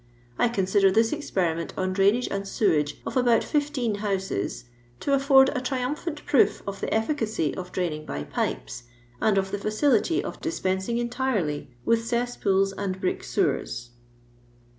I 0.39 0.47
consider 0.49 0.89
this 0.89 1.13
experiment 1.13 1.75
on 1.77 1.93
draioage 1.93 2.27
and 2.31 2.47
sewage 2.47 2.99
of 3.05 3.15
about 3.15 3.43
fifteen 3.43 3.93
houses 4.01 4.65
to 4.99 5.11
a£furd 5.11 5.55
a 5.55 5.61
triumphant 5.61 6.25
proof 6.25 6.63
of 6.65 6.81
the 6.81 6.91
efficacy 6.91 7.55
of 7.55 7.71
draining 7.71 8.07
by 8.07 8.23
pipes, 8.23 8.85
and 9.21 9.37
of 9.37 9.51
the 9.51 9.59
fiicility 9.59 10.23
of 10.23 10.41
dupensing 10.41 10.97
entirely 10.97 11.69
with 11.85 11.99
cesspcoh 12.03 12.73
and 12.79 12.99
brick 12.99 13.21
seKert. 13.21 13.89